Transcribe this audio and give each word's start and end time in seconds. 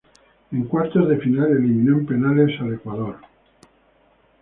En 0.51 0.63
cuartos 0.63 1.07
de 1.09 1.19
final 1.19 1.51
eliminó 1.51 1.99
en 1.99 2.07
penales 2.07 2.59
a 2.59 2.67
Ecuador. 2.73 3.19